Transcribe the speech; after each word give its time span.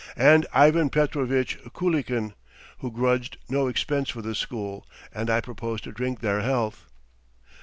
"And 0.17 0.47
Ivan 0.51 0.89
Petrovitch 0.89 1.59
Kulikin, 1.75 2.33
who 2.79 2.89
grudge 2.91 3.33
no 3.49 3.67
expense 3.67 4.09
for 4.09 4.23
the 4.23 4.33
school, 4.33 4.87
and 5.13 5.29
I 5.29 5.41
propose 5.41 5.79
to 5.81 5.91
drink 5.91 6.21
their 6.21 6.41
health. 6.41 6.87